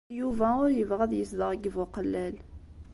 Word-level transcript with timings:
Yuba 0.19 0.47
ur 0.63 0.69
yebɣi 0.73 1.03
ad 1.05 1.13
yezdeɣ 1.15 1.49
deg 1.53 1.71
Buqellal. 1.75 2.35